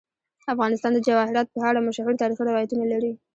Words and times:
افغانستان 0.53 0.91
د 0.93 0.99
جواهرات 1.07 1.47
په 1.51 1.59
اړه 1.69 1.79
مشهور 1.87 2.13
تاریخی 2.21 2.43
روایتونه 2.47 2.83
لري. 2.93 3.11